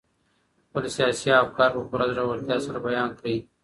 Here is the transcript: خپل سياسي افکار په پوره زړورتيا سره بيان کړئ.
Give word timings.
خپل 0.67 0.83
سياسي 0.95 1.29
افکار 1.43 1.69
په 1.75 1.81
پوره 1.89 2.05
زړورتيا 2.13 2.57
سره 2.65 2.77
بيان 2.87 3.09
کړئ. 3.19 3.37